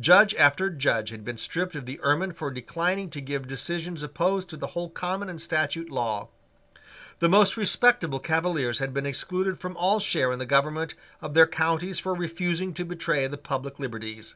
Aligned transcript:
Judge 0.00 0.34
after 0.34 0.68
Judge 0.68 1.10
had 1.10 1.24
been 1.24 1.38
stripped 1.38 1.76
of 1.76 1.86
the 1.86 2.00
ermine 2.02 2.32
for 2.32 2.50
declining 2.50 3.08
to 3.10 3.20
give 3.20 3.46
decisions 3.46 4.02
opposed 4.02 4.50
to 4.50 4.56
the 4.56 4.66
whole 4.66 4.90
common 4.90 5.30
and 5.30 5.40
statute 5.40 5.90
law. 5.90 6.26
The 7.20 7.28
most 7.28 7.56
respectable 7.56 8.18
Cavaliers 8.18 8.80
had 8.80 8.92
been 8.92 9.06
excluded 9.06 9.60
from 9.60 9.76
all 9.76 10.00
share 10.00 10.32
in 10.32 10.40
the 10.40 10.44
government 10.44 10.96
of 11.22 11.34
their 11.34 11.46
counties 11.46 12.00
for 12.00 12.14
refusing 12.14 12.74
to 12.74 12.84
betray 12.84 13.28
the 13.28 13.38
public 13.38 13.78
liberties. 13.78 14.34